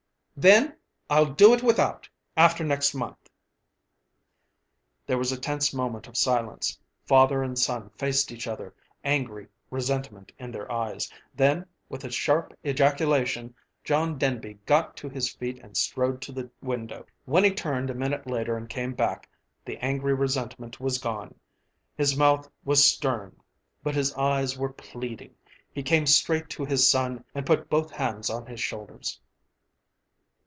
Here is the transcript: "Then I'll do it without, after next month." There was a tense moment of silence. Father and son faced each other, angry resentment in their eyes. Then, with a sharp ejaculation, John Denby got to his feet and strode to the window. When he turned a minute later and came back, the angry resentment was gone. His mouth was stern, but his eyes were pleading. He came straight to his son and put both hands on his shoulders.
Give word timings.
"Then 0.37 0.75
I'll 1.07 1.31
do 1.31 1.53
it 1.53 1.61
without, 1.61 2.09
after 2.35 2.63
next 2.63 2.95
month." 2.95 3.29
There 5.05 5.19
was 5.19 5.31
a 5.31 5.39
tense 5.39 5.71
moment 5.71 6.07
of 6.07 6.17
silence. 6.17 6.79
Father 7.05 7.43
and 7.43 7.59
son 7.59 7.91
faced 7.91 8.31
each 8.31 8.47
other, 8.47 8.73
angry 9.03 9.47
resentment 9.69 10.31
in 10.39 10.49
their 10.51 10.71
eyes. 10.71 11.11
Then, 11.35 11.67
with 11.89 12.03
a 12.05 12.09
sharp 12.09 12.57
ejaculation, 12.65 13.53
John 13.83 14.17
Denby 14.17 14.55
got 14.65 14.97
to 14.97 15.09
his 15.09 15.29
feet 15.31 15.59
and 15.59 15.77
strode 15.77 16.23
to 16.23 16.31
the 16.31 16.49
window. 16.59 17.05
When 17.25 17.43
he 17.43 17.53
turned 17.53 17.91
a 17.91 17.93
minute 17.93 18.25
later 18.25 18.57
and 18.57 18.67
came 18.67 18.95
back, 18.95 19.29
the 19.63 19.77
angry 19.77 20.15
resentment 20.15 20.79
was 20.79 20.97
gone. 20.97 21.35
His 21.95 22.17
mouth 22.17 22.49
was 22.65 22.83
stern, 22.83 23.39
but 23.83 23.93
his 23.93 24.11
eyes 24.15 24.57
were 24.57 24.73
pleading. 24.73 25.35
He 25.71 25.83
came 25.83 26.07
straight 26.07 26.49
to 26.51 26.65
his 26.65 26.89
son 26.89 27.23
and 27.35 27.45
put 27.45 27.69
both 27.69 27.91
hands 27.91 28.31
on 28.31 28.47
his 28.47 28.59
shoulders. 28.61 29.19